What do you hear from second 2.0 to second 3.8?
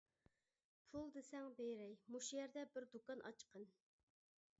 مۇشۇ يەردە بىر دۇكان ئاچقىن.